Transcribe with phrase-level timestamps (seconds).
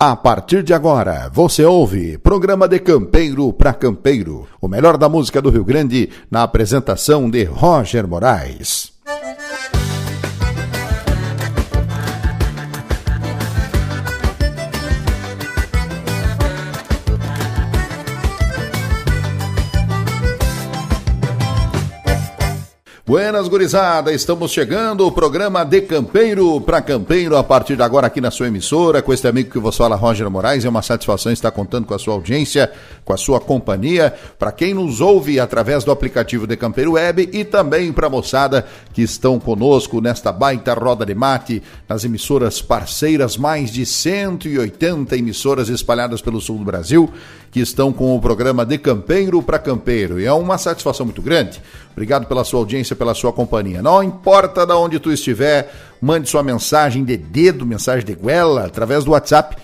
[0.00, 5.42] A partir de agora, você ouve programa de Campeiro para Campeiro, o melhor da música
[5.42, 8.92] do Rio Grande, na apresentação de Roger Moraes.
[23.08, 28.20] Buenas gurizada, estamos chegando, o programa de Campeiro para Campeiro, a partir de agora aqui
[28.20, 31.50] na sua emissora, com este amigo que você fala, Roger Moraes, é uma satisfação estar
[31.50, 32.70] contando com a sua audiência,
[33.06, 37.46] com a sua companhia, para quem nos ouve através do aplicativo de Campeiro Web e
[37.46, 43.38] também para a moçada que estão conosco nesta baita roda de mate, nas emissoras parceiras,
[43.38, 47.10] mais de 180 emissoras espalhadas pelo sul do Brasil,
[47.50, 51.62] que estão com o programa de Campeiro para Campeiro, e é uma satisfação muito grande.
[51.98, 53.82] Obrigado pela sua audiência, pela sua companhia.
[53.82, 55.68] Não importa de onde tu estiver,
[56.00, 59.56] mande sua mensagem de dedo, mensagem de guela, através do WhatsApp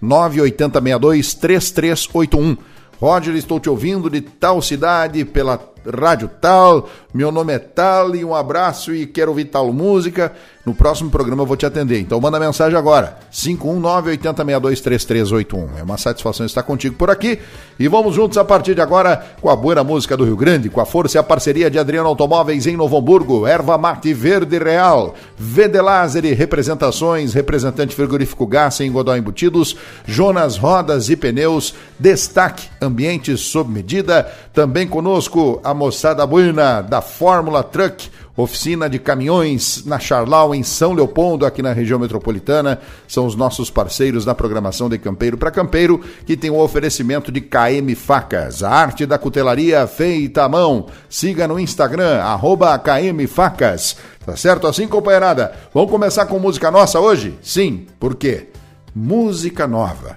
[0.00, 2.56] 51980623381.
[3.00, 5.58] Roger, estou te ouvindo de tal cidade, pela
[5.92, 10.32] rádio tal, meu nome é tal e um abraço e quero ouvir tal música.
[10.64, 12.00] No próximo programa eu vou te atender.
[12.00, 15.68] Então manda mensagem agora, 519-8062-3381.
[15.78, 17.38] É uma satisfação estar contigo por aqui.
[17.78, 20.80] E vamos juntos a partir de agora com a boa música do Rio Grande, com
[20.80, 25.14] a força e a parceria de Adriano Automóveis em Novo Hamburgo, Erva Mate Verde Real,
[25.36, 29.76] VD Laser Representações, representante frigorífico Gás em Godó Embutidos,
[30.06, 34.32] Jonas Rodas e Pneus, Destaque Ambientes sob medida.
[34.52, 40.92] Também conosco a moçada buena da Fórmula Truck, oficina de caminhões na Charlau, em São
[40.92, 42.80] Leopoldo, aqui na região metropolitana.
[43.06, 47.40] São os nossos parceiros da programação de Campeiro para Campeiro, que tem o oferecimento de
[47.40, 50.86] KM Facas, a arte da cutelaria feita à mão.
[51.08, 53.96] Siga no Instagram, arroba KM Facas.
[54.26, 55.52] Tá certo assim, companheirada?
[55.72, 57.38] Vamos começar com música nossa hoje?
[57.40, 58.48] Sim, por quê?
[58.94, 60.16] Música nova.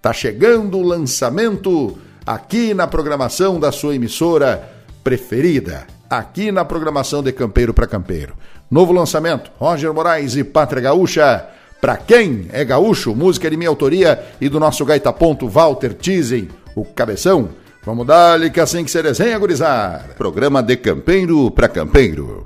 [0.00, 4.70] Tá chegando o lançamento aqui na programação da sua emissora
[5.02, 8.34] preferida aqui na programação de Campeiro para Campeiro.
[8.70, 11.46] Novo lançamento: Roger Moraes e Pátria Gaúcha.
[11.80, 16.48] Pra quem é gaúcho, música de minha autoria e do nosso gaita ponto Walter Tizen,
[16.74, 17.50] o cabeção.
[17.84, 20.08] Vamos dar-lhe que assim que se desenha, gurizar.
[20.18, 22.44] Programa de Campeiro para Campeiro.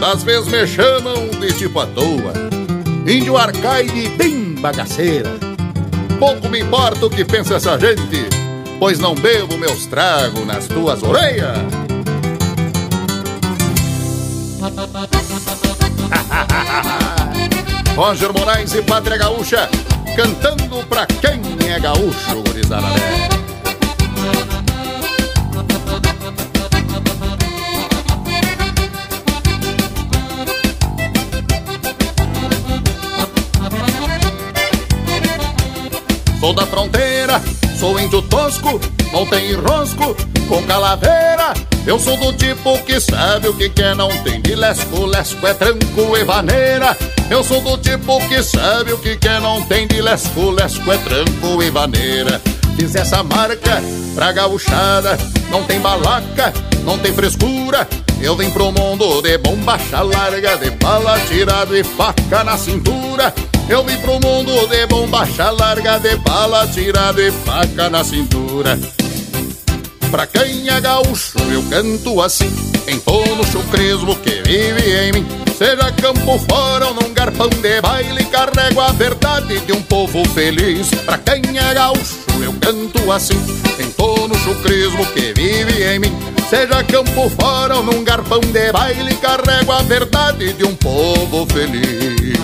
[0.00, 2.32] Das vezes me chamam de tipo à toa,
[3.06, 5.30] índio arcaide bem bagaceira.
[6.18, 8.28] Pouco me importa o que pensa essa gente,
[8.78, 11.56] pois não bebo meus tragos nas tuas orelhas.
[17.96, 19.68] Roger Moraes e Pátria Gaúcha,
[20.14, 22.86] cantando pra quem é gaúcho, gurizada
[36.38, 37.07] Sou da fronteira,
[37.78, 38.80] sou índio tosco,
[39.12, 40.16] não tem enrosco,
[40.48, 41.52] com calaveira.
[41.86, 45.54] Eu sou do tipo que sabe o que quer, não tem de lesco, lesco é
[45.54, 46.96] tranco e vaneira.
[47.30, 50.98] Eu sou do tipo que sabe o que quer, não tem de lesco, lesco é
[50.98, 52.40] tranco e vaneira.
[52.78, 53.82] Fiz essa marca
[54.14, 55.18] pra gauchada,
[55.50, 57.88] não tem balaca, não tem frescura.
[58.20, 63.34] Eu vim pro mundo de bombacha larga, de bala tirado e faca na cintura.
[63.68, 68.78] Eu vim pro mundo de bombacha larga, de bala tirada e faca na cintura.
[70.10, 72.50] Pra quem é gaúcho, eu canto assim,
[72.86, 75.26] em todo chucrismo que vive em mim.
[75.56, 80.88] Seja campo fora ou num garpão de baile, carrego a verdade de um povo feliz.
[81.04, 83.38] Pra quem é gaúcho, eu canto assim,
[83.78, 86.16] em todo chucrismo que vive em mim.
[86.48, 92.38] Seja campo fora ou num garpão de baile, carrego a verdade de um povo feliz.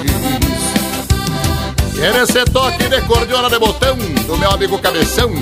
[1.95, 5.33] Quer esse toque de cordiola de botão do meu amigo Cabeção?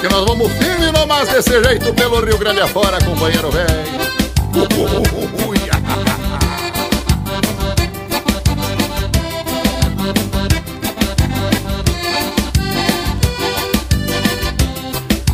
[0.00, 3.96] Que nós vamos firme nomás desse jeito pelo Rio Grande afora, companheiro velho.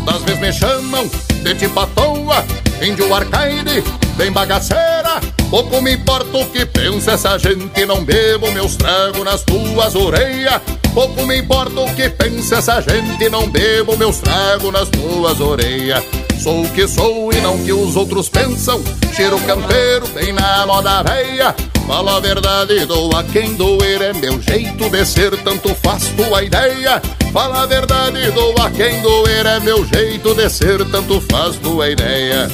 [0.05, 1.11] Das vezes me chamam
[1.43, 2.45] de tipo à toa,
[2.85, 3.83] índio arcaide,
[4.17, 5.21] bem bagaceira.
[5.51, 10.61] Pouco me importa o que pensa essa gente, não bebo meus tragos nas tuas orelhas.
[10.95, 16.05] Pouco me importa o que pensa essa gente, não bebo meus tragos nas tuas orelhas.
[16.43, 18.83] Sou o que sou e não o que os outros pensam.
[19.15, 21.55] Cheiro campeiro, bem na moda veia.
[21.87, 26.43] Falo a verdade, dou a quem doer, é meu jeito de ser, tanto faz tua
[26.43, 27.01] ideia.
[27.33, 31.89] Fala a verdade, dou a quem doer, é meu jeito de ser, tanto faz tua
[31.89, 32.51] ideia.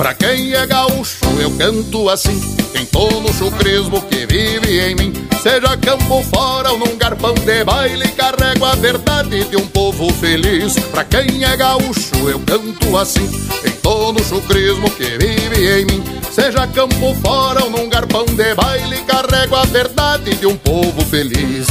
[0.00, 2.40] Pra quem é gaúcho, eu canto assim.
[2.74, 5.12] Em todo o chucrismo que vive em mim.
[5.42, 10.78] Seja campo fora ou num garpão de baile, carrego a verdade de um povo feliz.
[10.90, 13.28] Pra quem é gaúcho, eu canto assim.
[13.62, 16.02] Em todo o chucrismo que vive em mim.
[16.32, 21.66] Seja campo fora ou num garpão de baile, carrego a verdade de um povo feliz.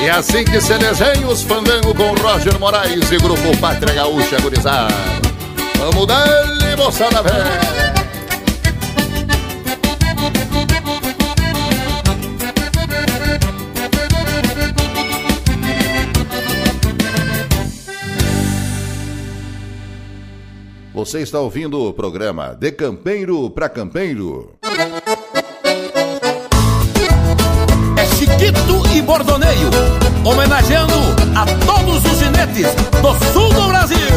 [0.05, 4.39] E é assim que se desenha os fandango com Roger Moraes e Grupo Pátria Gaúcha
[4.39, 4.93] Gurizada.
[5.79, 7.43] Vamos dar-lhe, moçada velha.
[20.93, 24.53] Você está ouvindo o programa De Campeiro para Campeiro.
[27.97, 29.69] É Chiquito e Bordoneio,
[30.25, 30.95] homenageando
[31.35, 32.67] a todos os ginetes
[33.01, 34.14] do sul do Brasil.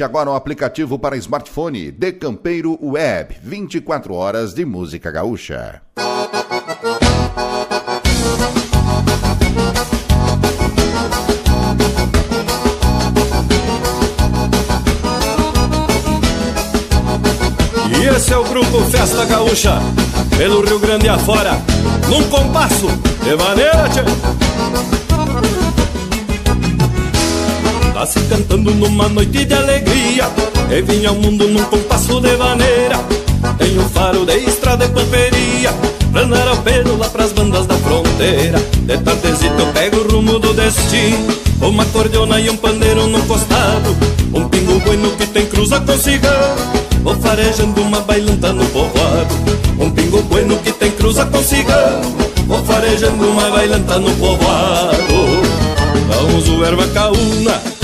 [0.00, 5.82] Baixe agora o aplicativo para smartphone De Campeiro Web, 24 horas de música gaúcha.
[17.98, 19.78] E esse é o grupo Festa Gaúcha,
[20.38, 21.52] pelo Rio Grande afora,
[22.08, 22.86] num compasso
[23.22, 23.86] de maneira.
[23.90, 24.99] Tchê.
[28.00, 30.26] Tá se cantando numa noite de alegria.
[30.70, 32.98] E vinha ao mundo num compasso de maneira.
[33.58, 35.70] Tem um faro de estrada e pamperia
[36.14, 38.58] andar ao pelo lá pras bandas da fronteira.
[38.58, 41.28] De tardezito eu pego o rumo do destino.
[41.60, 43.94] Uma cordiona e um pandeiro num costado.
[44.32, 45.92] Um pingo bueno que tem cruza com
[47.02, 49.34] Vou farejando uma bailanta no povoado.
[49.78, 52.16] Um pingo bueno que tem cruza com cigarro
[52.46, 54.96] Vou farejando uma bailanta no povoado.
[56.08, 57.79] Vamos o erva caúna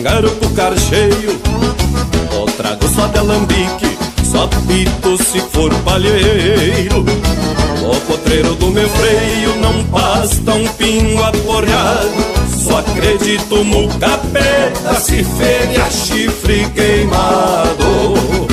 [0.00, 1.40] um engarupo carcheio
[2.32, 7.04] Ou trago só de alambique Só pito se for palheiro.
[7.82, 15.24] O potreiro do meu freio Não basta um pingo aporreado só acredito no capeta se
[15.24, 18.46] feria chifre queimado.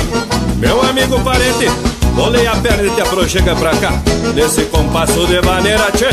[0.56, 1.68] Meu amigo parente
[2.14, 3.92] Bolei a perna e te aproxega pra cá.
[4.34, 6.08] Nesse compasso de maneira tchê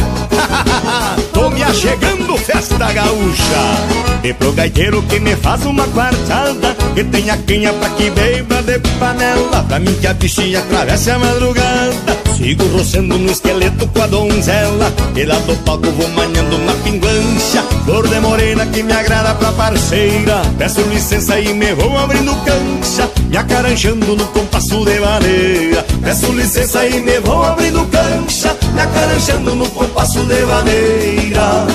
[1.55, 4.05] me achegando, festa gaúcha.
[4.23, 8.59] E pro gaiteiro que me faz uma quartada E tem a canha pra que beba
[8.63, 14.01] de panela Pra mim que a bichinha atravesse a madrugada Sigo roçando no esqueleto com
[14.01, 14.91] a donzela.
[15.15, 19.53] E lá do palco vou manhando uma pinguancha Flor de morena que me agrada pra
[19.53, 20.41] parceira.
[20.57, 23.09] Peço licença e me vou abrindo cancha.
[23.29, 28.55] Me acaranjando no compasso de maneira Peço licença e me vou abrindo cancha.
[28.73, 31.65] Me acaranjando no compasso de maneira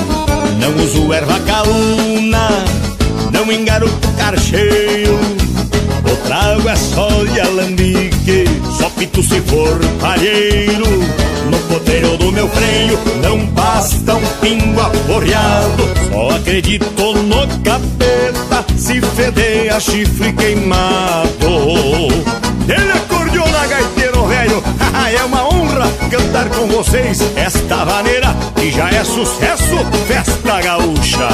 [0.60, 2.48] Não uso erva caúna.
[3.32, 5.29] Não engaroto carcheio
[6.30, 8.44] trago é só de alambique.
[8.78, 10.86] Só pito se for palheiro.
[11.50, 15.82] No poteiro do meu freio Não basta um pingo aporreado
[16.12, 22.08] Só acredito no capeta Se feder a chifre queimado.
[22.68, 24.62] Ele acordeona gaiteiro velho.
[25.10, 31.28] É uma honra cantar com vocês Esta maneira que já é sucesso Festa gaúcha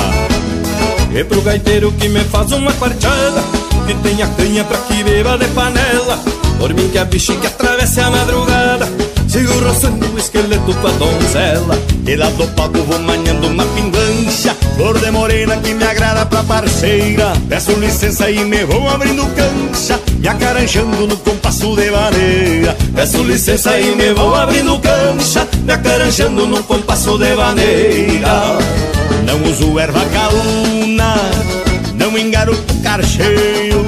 [1.17, 3.43] E pro gaiteiro que me faz uma quarteada
[3.87, 6.19] Que tem a canha pra que beba de panela.
[6.59, 8.87] Por mim que a bexiga atravesse a madrugada
[9.27, 11.79] Sigo roçando o esqueleto com a donzela.
[12.07, 16.43] E lá do palco vou manhando uma pingancha Flor de morena que me agrada pra
[16.43, 17.33] parceira.
[17.49, 23.81] Peço licença e me vou abrindo cancha Me acaranjando no compasso de maneira Peço licença
[23.81, 31.15] e me vou abrindo cancha Me acaranjando no compasso de maneira Não uso erva caúna
[31.95, 33.85] Não engaroto carcheio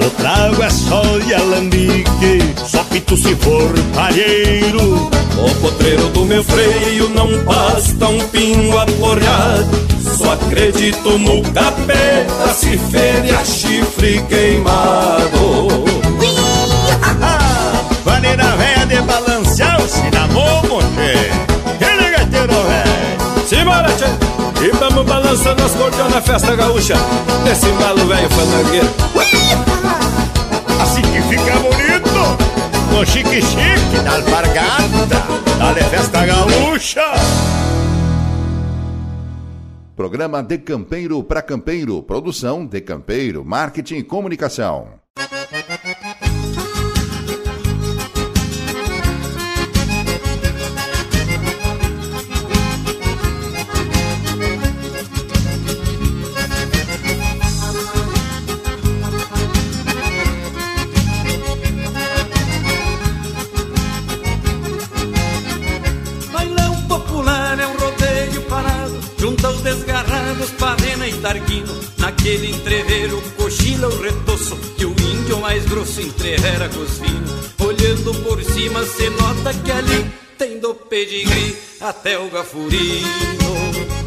[0.00, 5.10] O trago é só de alambique Só pito se for palheiro.
[5.36, 9.86] O potreiro do meu freio não basta um pingo aporreado
[10.16, 15.84] Só acredito no capeta se fere a chifre queimado.
[18.06, 20.62] Maneira velha de balancear o cinamon,
[20.94, 21.30] che
[21.84, 24.23] Ele gaiteiro velho Simbora, tchê!
[24.94, 26.94] Vamos balançando as cordas na festa gaúcha
[27.44, 28.86] Nesse embalo velho fandangueiro
[30.80, 35.26] Assim que fica bonito No chique chique da alpargata
[35.58, 37.02] Dale festa gaúcha
[39.96, 42.02] Programa De Campeiro para Campeiro.
[42.02, 43.44] Produção De Campeiro.
[43.44, 45.03] Marketing e Comunicação.
[72.04, 78.14] Naquele entreveiro cochila o retoço Que o índio mais grosso entrevera com os finos Olhando
[78.22, 80.04] por cima cê nota que ali
[80.36, 84.03] Tem do pedigree até o gafurino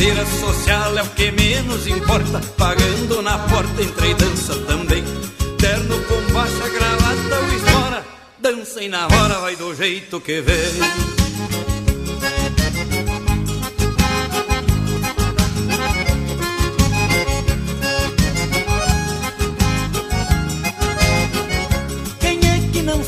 [0.00, 2.40] Carteira social é o que menos importa.
[2.56, 5.04] Pagando na porta, entre dança também.
[5.58, 8.06] Terno com baixa gravata ou espora.
[8.38, 10.56] Dança e na hora vai do jeito que vem.
[22.20, 23.04] Quem é que não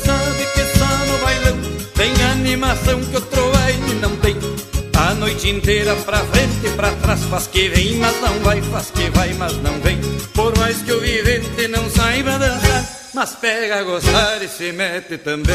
[5.43, 9.09] noite inteira pra frente e pra trás faz que vem, mas não vai, faz que
[9.09, 9.99] vai, mas não vem.
[10.33, 15.17] Por mais que o vivente não saiba dançar, mas pega a gostar e se mete
[15.17, 15.53] também.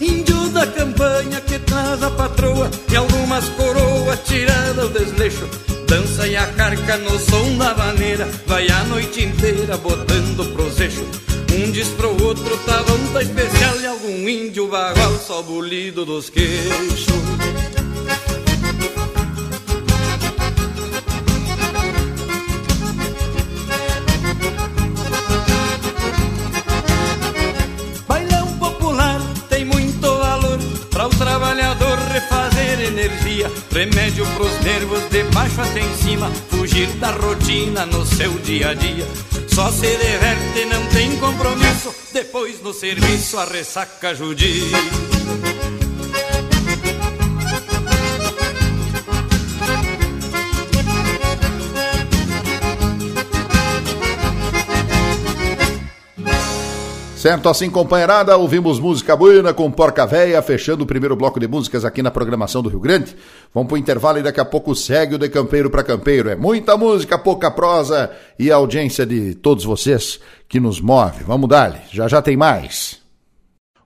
[0.00, 5.63] Índio da campanha que traz a patroa E algumas coroas tiradas do desleixo
[5.94, 11.06] Dança e a carca no som da vaneira Vai a noite inteira botando pros eixos
[11.54, 13.80] Um diz pro outro, tá bom, tá especial.
[13.80, 17.14] E algum índio bagual só bolido dos queixos
[33.04, 33.50] energia.
[33.70, 38.74] Remédio pros nervos de baixo até em cima, fugir da rotina no seu dia a
[38.74, 39.06] dia.
[39.48, 41.94] Só se diverte, não tem compromisso.
[42.12, 45.13] Depois no serviço a ressaca judia.
[57.24, 61.82] Certo, assim companheirada, ouvimos música buena com Porca Véia, fechando o primeiro bloco de músicas
[61.82, 63.16] aqui na programação do Rio Grande.
[63.54, 66.28] Vamos pro intervalo e daqui a pouco segue o de campeiro para campeiro.
[66.28, 71.24] É muita música, pouca prosa e a audiência de todos vocês que nos move.
[71.24, 73.03] Vamos dar já já tem mais.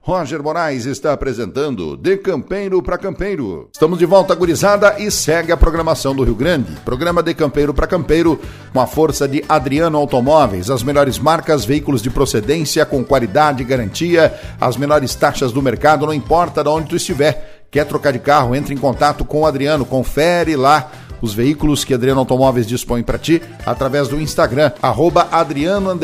[0.01, 3.69] Roger Moraes está apresentando De Campeiro para Campeiro.
[3.73, 6.71] Estamos de volta, gurizada, e segue a programação do Rio Grande.
[6.85, 8.39] Programa De Campeiro para Campeiro,
[8.71, 13.65] com a força de Adriano Automóveis, as melhores marcas, veículos de procedência, com qualidade e
[13.65, 17.65] garantia, as menores taxas do mercado, não importa de onde tu estiver.
[17.69, 18.55] Quer trocar de carro?
[18.55, 20.89] Entre em contato com o Adriano, confere lá
[21.21, 25.97] os veículos que Adriano Automóveis dispõe para ti através do Instagram, arroba Adriano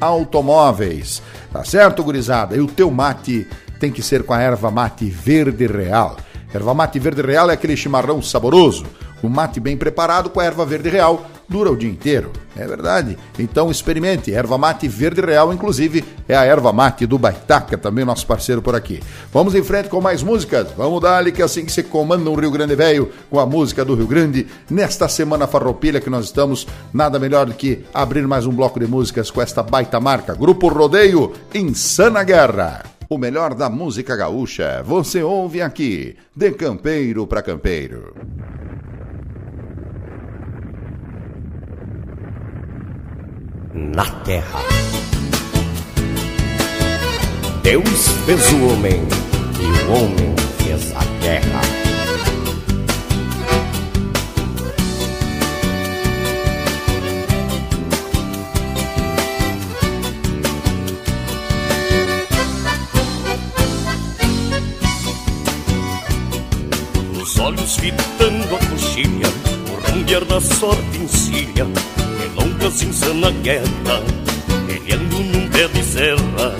[0.00, 1.22] Automóveis.
[1.52, 2.56] Tá certo, gurizada?
[2.56, 3.46] E o teu mate
[3.78, 6.16] tem que ser com a erva mate verde real.
[6.52, 8.86] Erva mate verde real é aquele chimarrão saboroso.
[9.24, 12.30] O mate bem preparado com a erva verde real dura o dia inteiro.
[12.54, 13.16] É verdade.
[13.38, 14.34] Então experimente.
[14.34, 18.74] Erva mate verde real, inclusive, é a erva mate do Baitaca, também nosso parceiro por
[18.74, 19.00] aqui.
[19.32, 20.68] Vamos em frente com mais músicas.
[20.76, 23.46] Vamos dar ali que é assim que se comanda um Rio Grande Velho com a
[23.46, 24.46] música do Rio Grande.
[24.68, 28.86] Nesta semana farroupilha que nós estamos, nada melhor do que abrir mais um bloco de
[28.86, 30.34] músicas com esta baita marca.
[30.34, 32.82] Grupo Rodeio, Insana Guerra.
[33.08, 38.14] O melhor da música gaúcha, você ouve aqui, de campeiro para campeiro.
[43.74, 44.60] Na terra.
[47.62, 49.02] Deus fez o homem
[49.58, 51.60] e o homem fez a terra.
[67.20, 69.26] Os olhos fitando a coxilha,
[69.68, 71.66] o rambiar da sorte encilha
[72.64, 74.02] longas insana guerra,
[74.66, 76.56] Peleando num pé de serra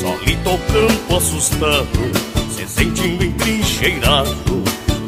[0.00, 1.88] Solito ao campo assustado
[2.50, 3.24] Se sentindo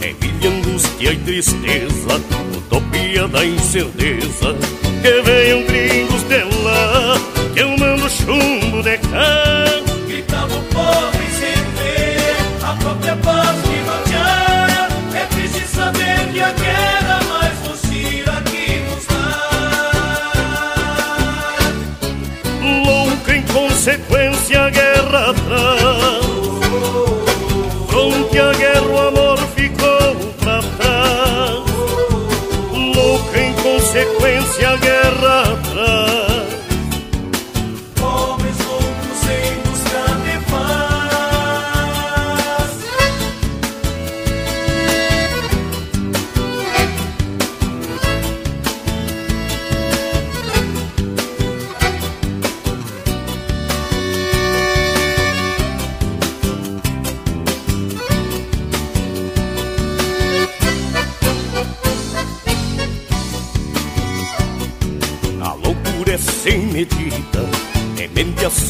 [0.02, 2.20] É vilha, angústia e tristeza
[2.56, 4.54] Utopia da incerteza
[5.02, 7.20] Que venham gringos de lá
[7.54, 9.64] Que eu mando chumbo de cá.
[10.06, 13.69] Gritava o pobre sem ver A própria paz
[24.50, 24.79] your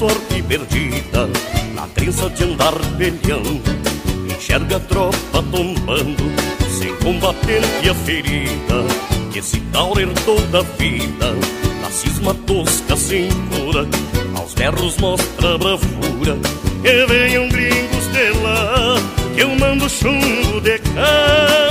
[0.01, 1.29] sorte perdida
[1.75, 3.61] Na crença de andar peleando
[4.35, 6.25] Enxerga a tropa tombando
[6.71, 8.79] Sem combatente a ferida
[9.31, 11.35] Que esse tal herdou da vida
[11.83, 13.87] Na cisma tosca sem cura
[14.39, 16.39] Aos berros mostra bravura
[16.83, 18.95] Que venham gringos de lá
[19.35, 21.71] Que eu mando chumbo de cá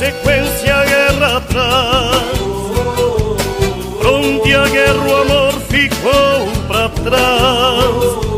[0.00, 2.40] em consequência a guerra traz
[4.06, 8.29] Onde a guerra o amor ficou pra trás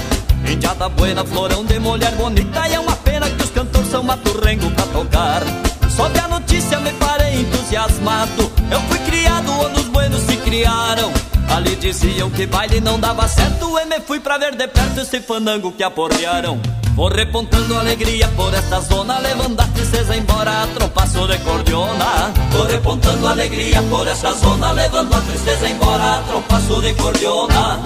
[0.50, 2.68] Indiada buena, florão de mulher bonita.
[2.70, 5.42] E é uma pena que os cantores são maturrengo pra tocar.
[5.88, 8.50] Sob a notícia me parei entusiasmado.
[8.68, 11.12] Eu fui criado onde os buenos se criaram.
[11.54, 13.78] Ali diziam que baile não dava certo.
[13.78, 16.60] E me fui pra ver de perto esse fandango que aporrearam
[17.00, 22.30] Vou repontando alegria por esta zona Levando a tristeza embora a trompaço de cordiona.
[22.52, 27.80] Vou repontando alegria por esta zona Levando a tristeza embora a trompaço de cordiona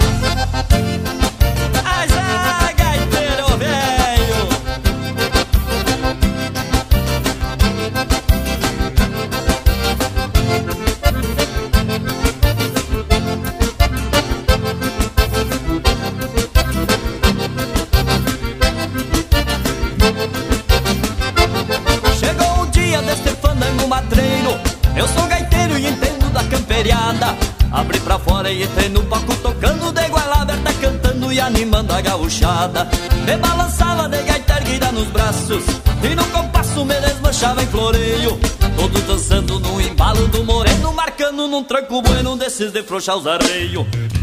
[28.47, 32.87] E entrei no palco tocando De goela aberta cantando e animando a gauchada.
[33.25, 35.63] Me balançava de gaita erguida nos braços
[36.03, 38.39] E no compasso me desmanchava em floreio.
[38.77, 43.23] Todos dançando no embalo do moreno Marcando num tranco bueno desses de frouxar os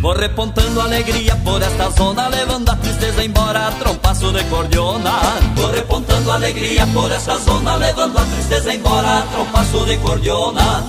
[0.01, 5.11] Vou repontando alegria por esta zona Levando a tristeza embora a trompaço de cordiona.
[5.57, 10.85] Vou repontando alegria por esta zona Levando a tristeza embora a trompaço de cordiona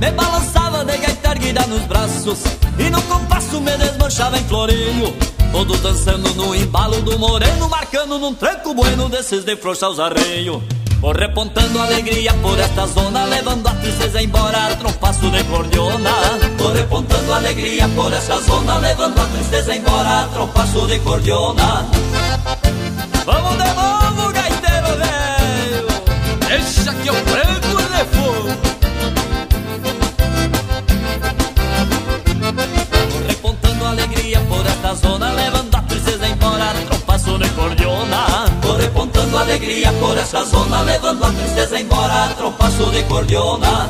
[0.00, 2.38] Me balançava de gaita erguida nos braços
[2.78, 5.12] E no compasso me desmanchava em floreio
[5.50, 10.62] Todos dançando no embalo do moreno Marcando num tranco bueno desses de frouxar os arreios
[11.00, 16.10] Vou repontando alegria por esta zona Levando a tristeza embora a trompaço de cordiona.
[16.58, 21.86] Vou repontando alegria por esta zona Levando a tristeza embora a trompaço de cordiona
[40.28, 43.88] alegria por esta zona Levando a tristeza embora Trompaço de cordiona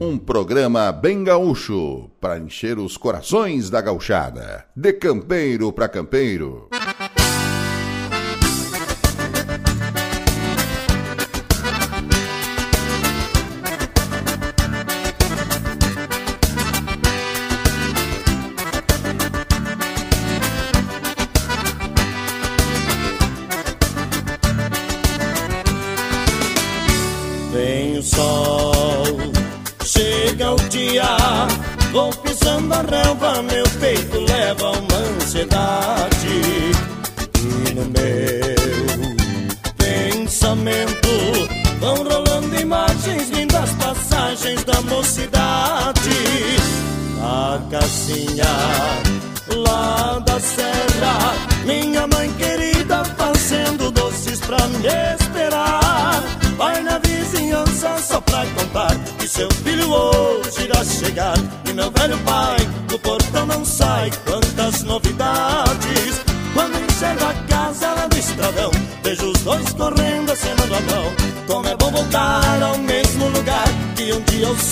[0.00, 4.66] Um programa bem gaúcho para encher os corações da gauchada.
[4.76, 6.68] De campeiro para campeiro.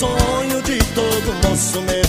[0.01, 2.00] Sonho de todo moço me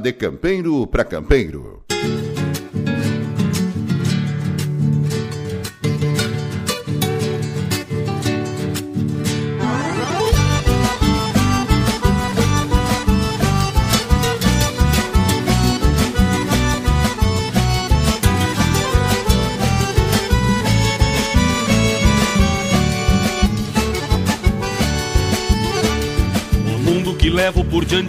[0.00, 1.69] de campeiro para campeiro.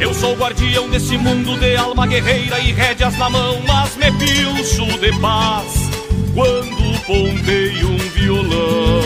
[0.00, 4.86] Eu sou guardião desse mundo de alma guerreira e rédeas na mão, mas me pilcho
[4.98, 5.90] de paz
[6.34, 9.02] quando ponteio um violão.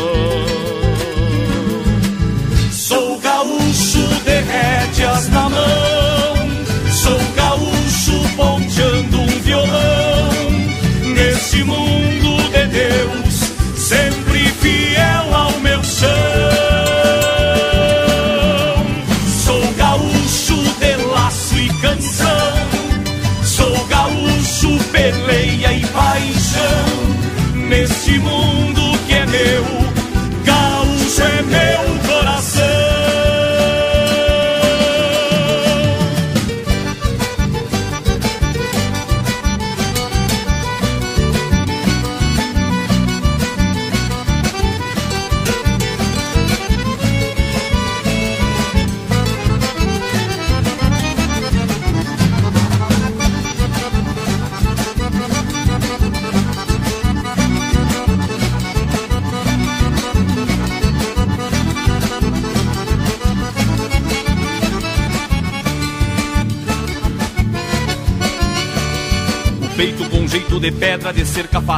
[2.70, 6.36] Sou gaúcho de rédeas na mão,
[6.92, 10.30] sou gaúcho ponteando um violão.
[11.12, 11.93] Nesse mundo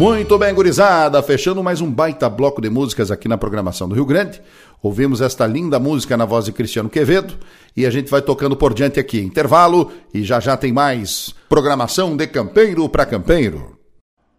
[0.00, 4.06] Muito bem, gurizada, fechando mais um baita bloco de músicas aqui na programação do Rio
[4.06, 4.40] Grande.
[4.82, 7.36] Ouvimos esta linda música na voz de Cristiano Quevedo
[7.76, 9.20] e a gente vai tocando por diante aqui.
[9.20, 13.78] Intervalo e já já tem mais programação de campeiro para campeiro.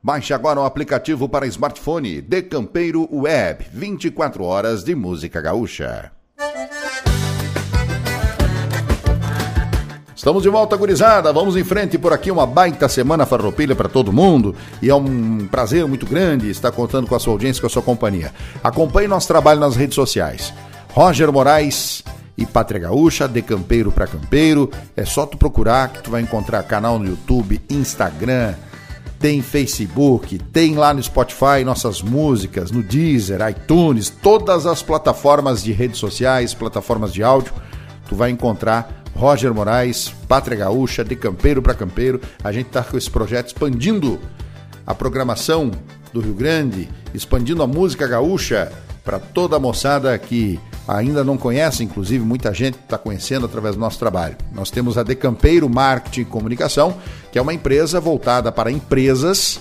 [0.02, 6.12] Baixe agora o aplicativo para smartphone de Campeiro Web, 24 horas de música gaúcha.
[10.22, 11.34] Estamos de volta, gurizada.
[11.34, 12.30] Vamos em frente por aqui.
[12.30, 14.56] Uma baita semana farroupilha para todo mundo.
[14.80, 17.82] E é um prazer muito grande estar contando com a sua audiência, com a sua
[17.82, 18.32] companhia.
[18.64, 20.54] Acompanhe nosso trabalho nas redes sociais.
[20.90, 22.04] Roger Moraes
[22.38, 24.70] e Pátria Gaúcha, de campeiro para campeiro.
[24.96, 28.54] É só tu procurar que tu vai encontrar canal no YouTube, Instagram,
[29.20, 35.72] tem Facebook, tem lá no Spotify nossas músicas, no Deezer, iTunes, todas as plataformas de
[35.72, 37.52] redes sociais, plataformas de áudio.
[38.08, 42.20] Tu vai encontrar Roger Moraes, Pátria Gaúcha, de campeiro para campeiro.
[42.44, 44.20] A gente está com esse projeto expandindo
[44.86, 45.72] a programação
[46.12, 48.72] do Rio Grande, expandindo a música gaúcha
[49.04, 53.82] para toda a moçada que ainda não conhece, inclusive muita gente está conhecendo através do
[53.82, 54.36] nosso trabalho.
[54.54, 56.98] Nós temos a Decampeiro Marketing e Comunicação,
[57.32, 59.60] que é uma empresa voltada para empresas,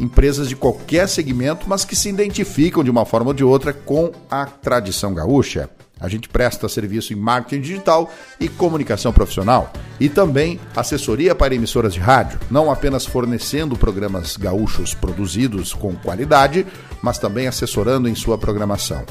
[0.00, 4.10] empresas de qualquer segmento, mas que se identificam de uma forma ou de outra com
[4.30, 5.68] a tradição gaúcha.
[6.00, 11.94] A gente presta serviço em marketing digital e comunicação profissional e também assessoria para emissoras
[11.94, 16.66] de rádio, não apenas fornecendo programas gaúchos produzidos com qualidade,
[17.02, 19.04] mas também assessorando em sua programação.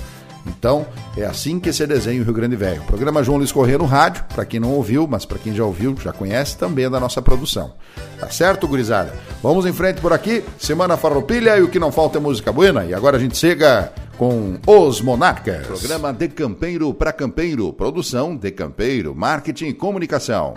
[0.48, 2.82] Então, é assim que se desenha o Rio Grande Velho.
[2.82, 5.64] O programa João Luiz Corrêa no rádio, para quem não ouviu, mas para quem já
[5.64, 7.74] ouviu, já conhece, também é da nossa produção.
[8.20, 9.14] Tá certo, gurizada?
[9.42, 12.86] Vamos em frente por aqui, Semana Farroupilha e o que não falta é música buena.
[12.86, 15.68] E agora a gente chega com Os Monarcas.
[15.68, 17.72] Programa De Campeiro para Campeiro.
[17.72, 20.54] Produção De Campeiro, Marketing e Comunicação.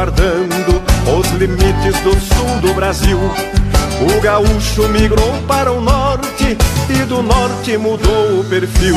[0.00, 0.82] Guardando
[1.14, 6.56] os limites do sul do Brasil, o gaúcho migrou para o norte
[6.88, 8.96] e do norte mudou o perfil.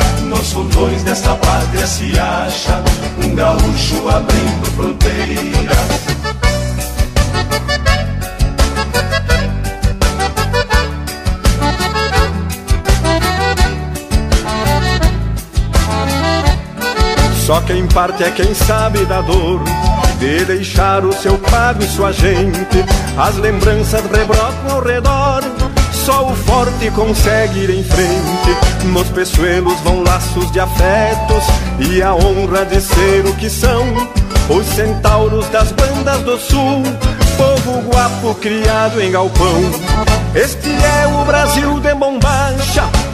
[0.41, 2.83] Nos fundões desta pátria se acha
[3.23, 5.77] um gaúcho abrindo fronteiras.
[17.45, 19.61] Só quem parte é quem sabe da dor
[20.17, 22.83] de deixar o seu pago e sua gente.
[23.15, 25.60] As lembranças rebrotam ao redor.
[26.05, 28.87] Só o forte consegue ir em frente.
[28.87, 31.43] Nos peçoelos vão laços de afetos
[31.79, 33.85] e a honra de ser o que são.
[34.49, 36.81] Os centauros das bandas do sul,
[37.37, 39.61] povo guapo criado em galpão.
[40.33, 42.40] Este é o Brasil de bombacha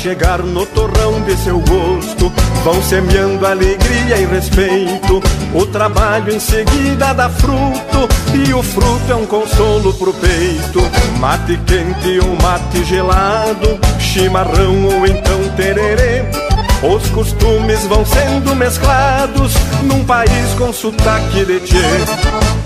[0.00, 2.32] Chegar no torrão de seu gosto,
[2.64, 5.22] vão semeando alegria e respeito.
[5.54, 10.80] O trabalho em seguida dá fruto, e o fruto é um consolo pro peito.
[11.18, 16.49] Mate quente ou mate gelado, chimarrão ou então tererê.
[16.82, 19.52] Os costumes vão sendo mesclados
[19.82, 21.76] num país com sotaque de tchê.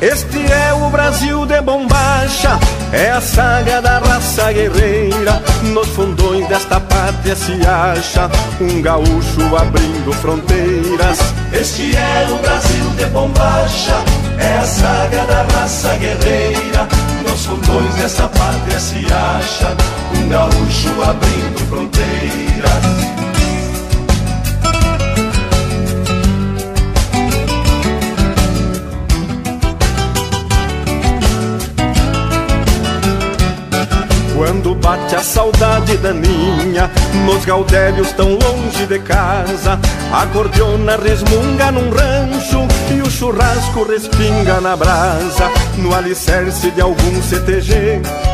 [0.01, 2.57] Este é o Brasil de bombacha,
[2.93, 5.43] é a saga da raça guerreira.
[5.65, 11.19] Nos fundões desta pátria se acha um gaúcho abrindo fronteiras.
[11.53, 13.97] Este é o Brasil de bombacha,
[14.39, 16.89] é a saga da raça guerreira.
[17.29, 19.77] Nos fundões desta pátria se acha
[20.17, 23.34] um gaúcho abrindo fronteiras.
[34.73, 36.89] Bate a saudade daninha.
[37.27, 39.79] Nos gaudérios tão longe de casa
[40.13, 45.51] A cordiona resmunga num rancho E o churrasco respinga na brasa.
[45.79, 48.34] No alicerce de algum CTG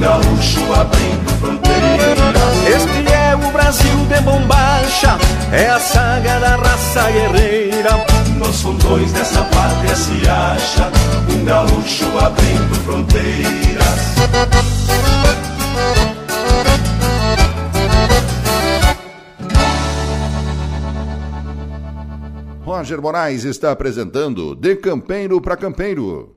[0.00, 2.56] gaúcho abrindo fronteiras.
[2.66, 5.18] Este é o Brasil de bombacha,
[5.52, 8.06] é a saga da raça guerreira.
[8.36, 10.90] Nos fundões dessa pátria se acha
[11.30, 14.00] um gaúcho abrindo fronteiras.
[22.64, 26.36] Roger Moraes está apresentando De Campeiro para Campeiro.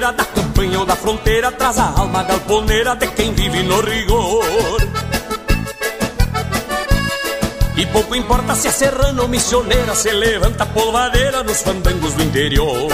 [0.00, 4.44] Da campanha ou da fronteira traz a alma galponeira de quem vive no rigor.
[7.76, 12.90] E pouco importa se é serrano ou missioneira, se levanta polvadeira nos fandangos do interior.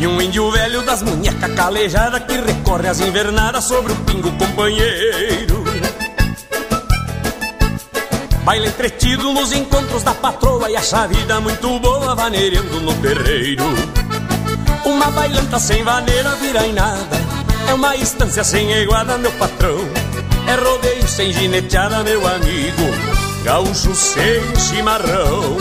[0.00, 5.49] E um índio velho das munhecas calejadas que recorre às invernadas sobre o pingo companheiro.
[8.50, 13.62] Baile entretido nos encontros da patroa e acha a vida muito boa vaneirando no terreiro.
[14.84, 17.16] Uma bailanta sem vaneira vira em nada,
[17.68, 19.78] é uma estância sem iguada, meu patrão.
[20.48, 22.82] É rodeio sem gineteada, meu amigo,
[23.44, 25.56] gaúcho sem chimarrão.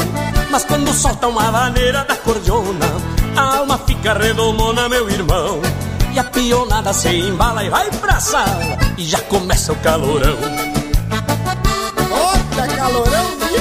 [0.49, 2.87] Mas quando solta uma vaneira da cordiona,
[3.35, 5.61] a alma fica redomona, meu irmão.
[6.11, 10.58] E a pionada se embala e vai pra sala, e já começa o calorão.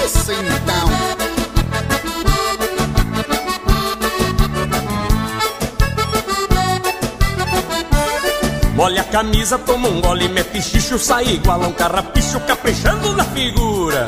[0.09, 0.89] Nisso então.
[8.75, 14.07] Molha a camisa, toma um gole, mete xixo, sai igual um carrapicho, caprichando na figura.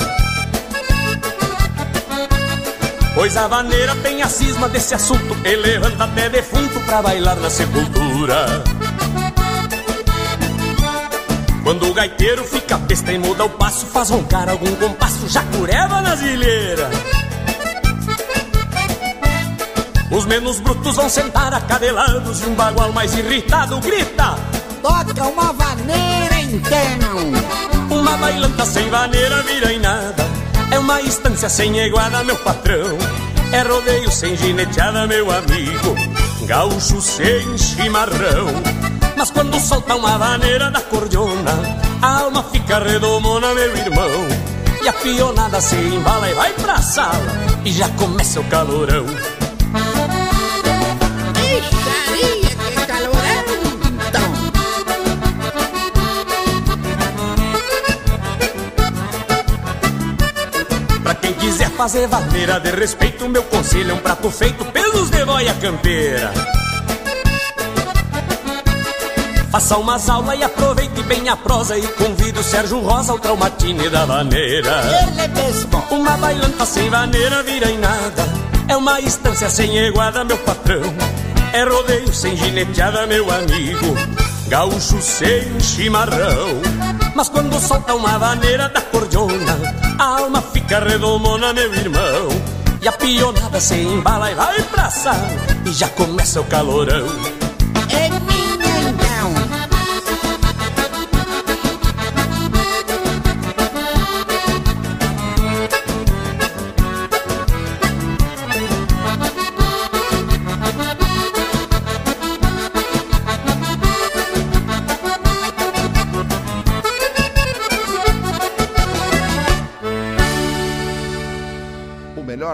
[3.15, 7.51] Pois a vaneira tem a cisma desse assunto, e levanta até defunto pra bailar na
[7.51, 8.63] sepultura.
[11.71, 16.01] Quando o gaiteiro fica besta e muda o passo, faz roncar algum compasso, já cureva
[16.01, 16.89] nas ilheiras.
[20.11, 24.37] Os menos brutos vão sentar acadelados e um bagual mais irritado grita:
[24.83, 27.97] Toca uma vaneira então.
[27.97, 30.29] Uma bailanta sem vaneira vira em nada.
[30.73, 32.99] É uma estância sem iguada, meu patrão.
[33.53, 35.95] É rodeio sem gineteada, meu amigo.
[36.49, 39.00] Gaúcho sem chimarrão.
[39.21, 41.53] Mas quando solta uma vaneira da cordiona,
[42.01, 44.11] a alma fica redomona, meu irmão.
[44.83, 47.31] E a pionada se embala e vai pra sala,
[47.63, 49.05] e já começa o calorão.
[51.37, 53.45] Ixaria, que calorão
[54.09, 54.33] então.
[61.03, 65.23] Pra quem quiser fazer vaneira de respeito, meu conselho é um prato feito pelos de
[65.27, 66.33] boia campeira.
[69.51, 71.77] Faça umas aulas e aproveite bem a prosa.
[71.77, 75.85] E convide o Sérgio Rosa ao traumatine da vaneira Ele mesmo.
[75.91, 78.29] Uma bailanta sem vaneira vira em nada.
[78.69, 80.83] É uma estância sem iguada, meu patrão.
[81.53, 83.97] É rodeio sem gineteada, meu amigo.
[84.47, 86.61] Gaúcho sem chimarrão.
[87.17, 89.59] Mas quando solta uma vaneira da cordiona
[89.99, 92.29] A alma fica redomona, meu irmão.
[92.81, 95.29] E a pionada se embala e vai pra sala
[95.67, 97.50] E já começa o calorão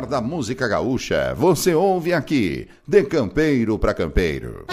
[0.06, 4.64] da música gaúcha, você ouve aqui, de campeiro para campeiro.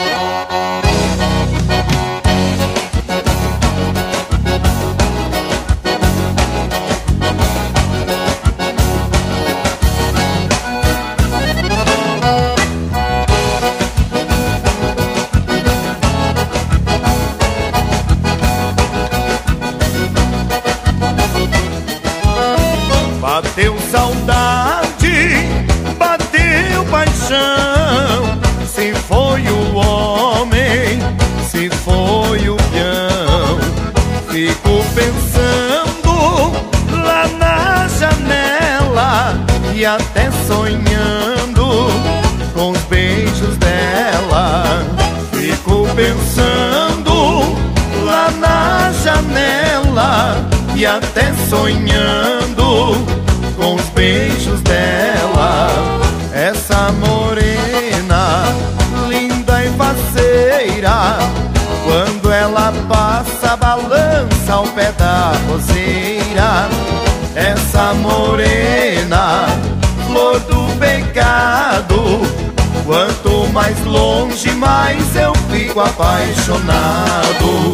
[75.93, 77.73] Apaixonado.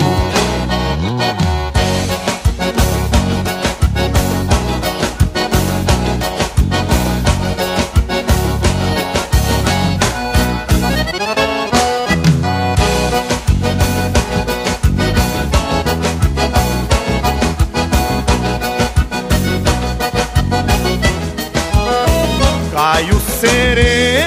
[22.73, 24.18] Cai o sereno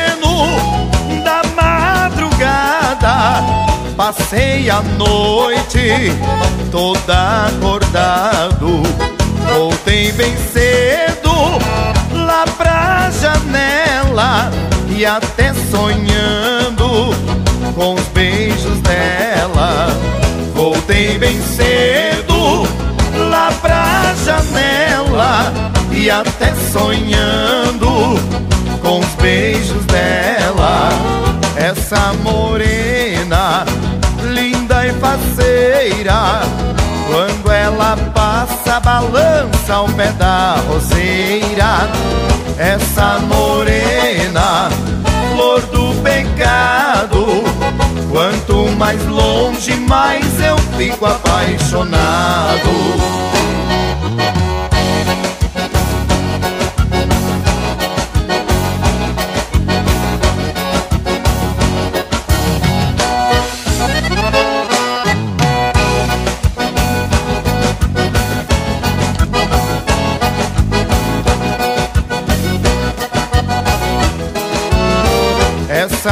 [4.15, 6.13] Passei a noite
[6.71, 8.83] toda acordado
[9.55, 11.33] Voltei bem cedo
[12.13, 14.51] lá pra janela
[14.95, 17.15] E até sonhando
[17.75, 19.89] com os beijos dela
[20.55, 22.69] Voltei bem cedo
[23.31, 25.53] lá pra janela
[25.91, 28.19] e até sonhando
[28.83, 30.89] com os beijos dela.
[31.57, 33.65] Essa morena,
[34.33, 36.41] linda e faceira,
[37.07, 41.89] quando ela passa, balança ao pé da roseira.
[42.59, 44.70] Essa morena,
[45.33, 47.45] flor do pecado,
[48.11, 52.70] quanto mais longe, mais eu fico apaixonado.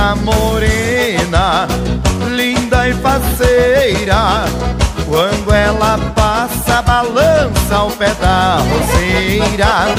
[0.01, 1.68] Essa morena,
[2.34, 4.46] linda e faceira,
[5.07, 9.94] quando ela passa, balança ao pé da roseira.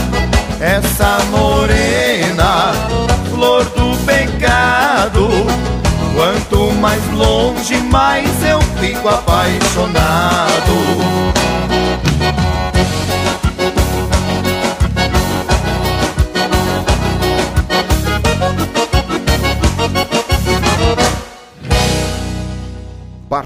[0.60, 2.72] Essa morena,
[3.30, 5.30] flor do pecado,
[6.16, 10.21] quanto mais longe, mais eu fico apaixonado.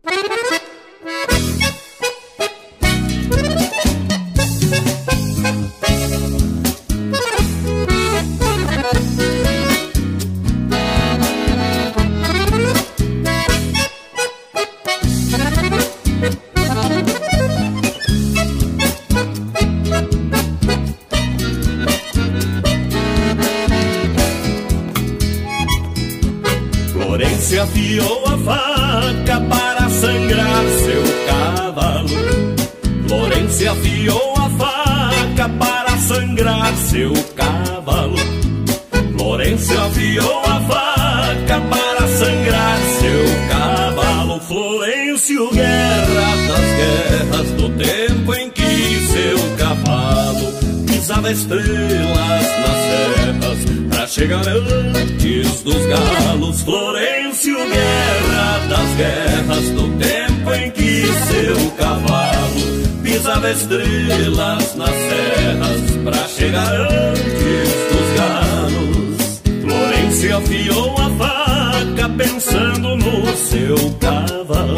[63.53, 69.41] Estrelas nas serras pra chegar antes dos galos.
[69.61, 74.75] Florêncio afiou a faca pensando no seu cavalo.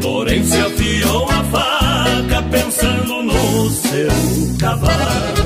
[0.00, 5.45] Florência afiou a faca pensando no seu cavalo.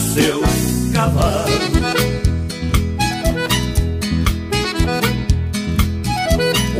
[0.00, 0.40] Seu
[0.92, 1.50] cavalo.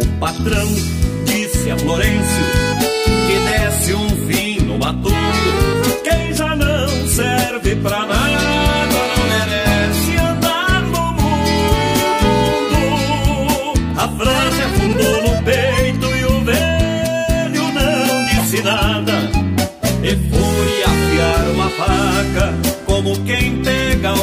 [0.01, 0.90] O patrão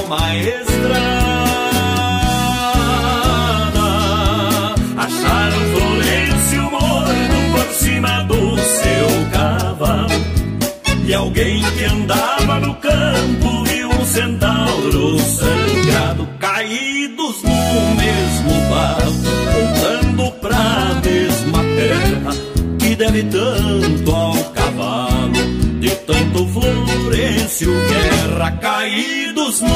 [0.08, 0.88] uma estrada.
[4.96, 10.08] Acharam Florencio morto por cima do seu cavalo.
[11.06, 19.14] E alguém que andava no campo viu um centauro sangrado caídos no mesmo barro,
[19.54, 22.32] voltando pra mesma terra
[22.80, 24.57] que deve tanto ao
[27.18, 29.68] Florencio Guerra caídos no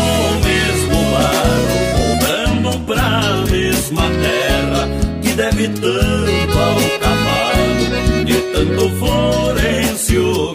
[0.46, 4.88] mesmo barro, voltando pra mesma terra
[5.24, 8.26] que deve tanto ao cavalo.
[8.26, 10.54] De tanto Florencio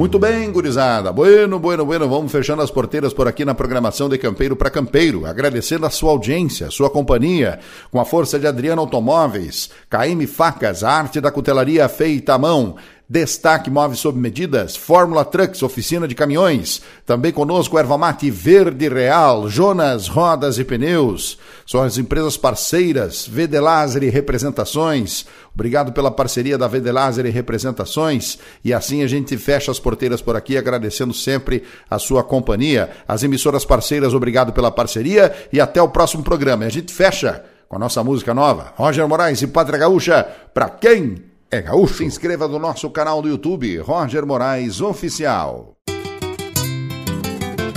[0.00, 1.12] Muito bem, gurizada.
[1.12, 2.08] Bueno, bueno, bueno.
[2.08, 5.26] Vamos fechando as porteiras por aqui na programação de Campeiro para Campeiro.
[5.26, 7.60] Agradecendo a sua audiência, sua companhia,
[7.92, 12.76] com a força de Adriano Automóveis, KM Facas, a arte da cutelaria feita à mão.
[13.12, 16.80] Destaque Móveis sob medidas, Fórmula Trucks, oficina de caminhões.
[17.04, 21.36] Também conosco Erva Mate Verde Real, Jonas Rodas e Pneus.
[21.66, 25.26] São as empresas parceiras, VD Laser e Representações.
[25.52, 28.38] Obrigado pela parceria da VD Laser e Representações.
[28.64, 32.90] E assim a gente fecha as porteiras por aqui, agradecendo sempre a sua companhia.
[33.08, 36.62] As emissoras parceiras, obrigado pela parceria e até o próximo programa.
[36.62, 38.72] E a gente fecha com a nossa música nova.
[38.76, 41.94] Roger Moraes e Pátria Gaúcha, pra quem é gaúcho.
[41.94, 45.74] Se inscreva no nosso canal do YouTube, Roger Moraes Oficial.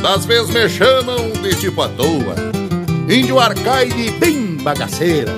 [0.02, 2.36] Das vezes me chamam de tipo à toa,
[3.10, 5.32] índio arcaide bem bagaceira.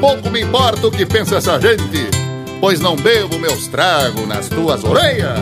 [0.00, 2.08] Pouco me importa o que pensa essa gente,
[2.60, 5.38] pois não bebo meus tragos nas tuas orelhas.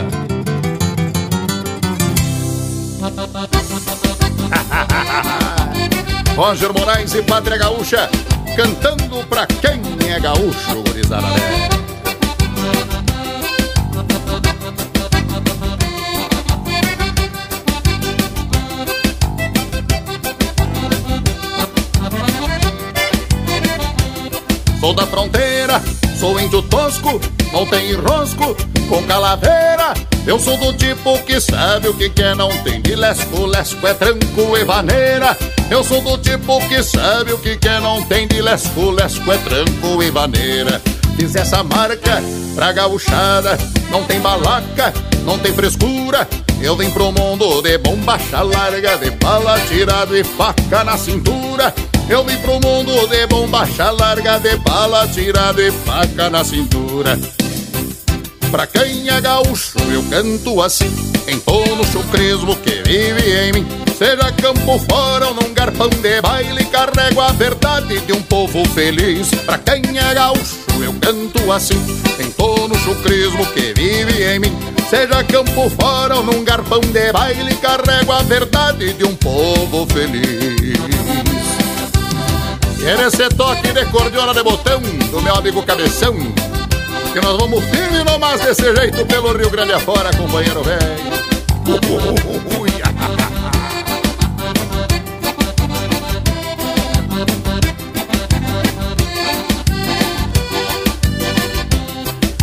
[6.35, 8.09] Roger Moraes e Pátria Gaúcha,
[8.55, 11.27] cantando pra quem é gaúcho, gurizada.
[11.27, 11.80] né?
[24.91, 25.81] Sou da fronteira,
[26.19, 27.21] sou índio tosco,
[27.53, 28.53] não tem enrosco,
[28.89, 29.93] com calaveira.
[30.27, 33.93] Eu sou do tipo que sabe o que quer, não tem de lesco, lesco é
[33.93, 35.37] tranco e vaneira.
[35.69, 39.37] Eu sou do tipo que sabe o que quer, não tem de lesco, lesco é
[39.37, 40.81] tranco e vaneira.
[41.15, 42.21] Fiz essa marca
[42.53, 43.57] pra gauchada,
[43.89, 46.27] não tem balaca, não tem frescura.
[46.61, 51.73] Eu vim pro mundo de bombacha larga, de bala tirado e faca na cintura.
[52.07, 57.19] Eu vim pro mundo de bombacha larga, de bala tirada e faca na cintura.
[58.51, 63.67] Pra quem é gaúcho, eu canto assim, em tono chucrismo que vive em mim.
[63.97, 69.29] Seja campo fora ou num garpão de baile, carrego a verdade de um povo feliz.
[69.45, 71.79] Pra quem é gaúcho, eu canto assim,
[72.19, 74.57] em tono chucrismo que vive em mim.
[74.89, 80.79] Seja campo fora ou num garpão de baile, carrego a verdade de um povo feliz.
[82.79, 86.15] E é nesse toque de cordiona de botão do meu amigo Cabeção
[87.13, 91.11] Que nós vamos firme nomás desse jeito pelo Rio Grande afora, companheiro velho.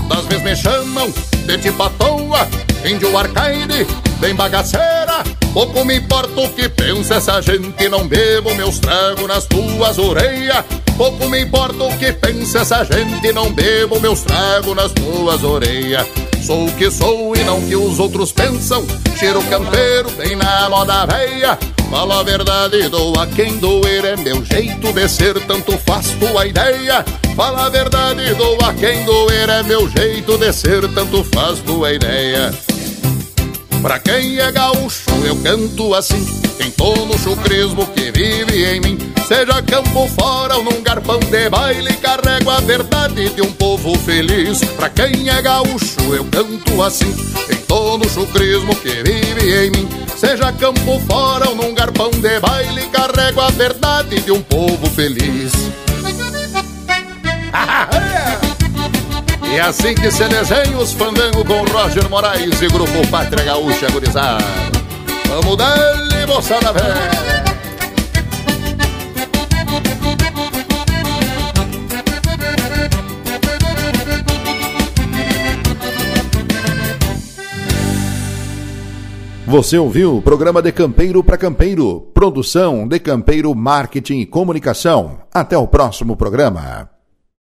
[0.07, 1.11] Das vezes me chamam
[1.47, 2.47] de tipo à toa
[2.85, 3.87] Índio arcaide,
[4.21, 9.47] bem bagaceira Pouco me importa o que pensa essa gente Não bebo meus tragos nas
[9.47, 10.65] tuas orelhas
[10.99, 16.05] Pouco me importa o que pensa essa gente Não bebo meus tragos nas tuas orelhas.
[16.45, 18.85] Sou o que sou e não o que os outros pensam.
[19.17, 21.57] Cheiro campeiro, bem na moda veia
[21.89, 24.05] Falo a verdade, dou a quem doer.
[24.05, 27.05] É meu jeito de ser, tanto faz tua ideia.
[27.37, 29.49] Fala a verdade, dou a quem doer.
[29.49, 32.53] É meu jeito de ser, tanto faz tua ideia
[33.83, 36.25] Pra quem é gaúcho, eu canto assim.
[36.61, 38.99] Em tono chucrismo que vive em mim.
[39.27, 44.65] Seja campo fora ou num garpão de baile Carrego a verdade de um povo feliz.
[44.77, 47.15] Pra quem é gaúcho, eu canto assim.
[47.51, 49.89] Em tono chucrismo que vive em mim.
[50.17, 55.53] Seja campo fora ou num garpão de baile, carrego a verdade de um povo feliz.
[59.53, 64.45] E assim que se desenha os fandangos com Roger Moraes e Grupo Pátria Gaúcha Gurizada.
[65.27, 67.49] Vamos dar-lhe, moçada velha.
[79.47, 85.21] Você ouviu o programa De Campeiro para Campeiro, produção de Campeiro Marketing e Comunicação.
[85.33, 86.98] Até o próximo programa.